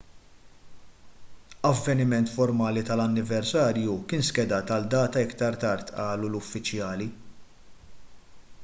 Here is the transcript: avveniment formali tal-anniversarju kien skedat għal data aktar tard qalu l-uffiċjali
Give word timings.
avveniment 1.69 2.31
formali 2.37 2.83
tal-anniversarju 2.87 3.99
kien 4.13 4.25
skedat 4.31 4.73
għal 4.77 4.89
data 4.97 5.23
aktar 5.27 5.61
tard 5.67 5.95
qalu 6.01 6.33
l-uffiċjali 6.33 7.11